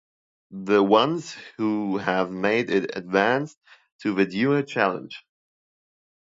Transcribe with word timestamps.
The 0.63 0.81
ones 0.81 1.31
who 1.57 1.97
have 1.99 2.31
made 2.31 2.71
it 2.71 2.97
advanced 2.97 3.59
to 4.01 4.15
the 4.15 4.25
Duet 4.25 4.67
Challenge. 4.67 5.13